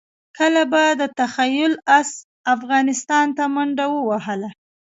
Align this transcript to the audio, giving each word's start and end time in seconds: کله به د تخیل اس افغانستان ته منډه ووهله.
کله 0.37 0.63
به 0.71 0.83
د 1.01 1.03
تخیل 1.19 1.73
اس 1.99 2.09
افغانستان 2.55 3.27
ته 3.37 3.43
منډه 3.53 3.85
ووهله. 3.89 4.49